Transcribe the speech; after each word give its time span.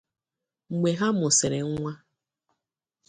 Mgbe 0.71 0.89
ha 0.99 1.07
mụsịrị 1.19 1.59
nwa 1.73 1.91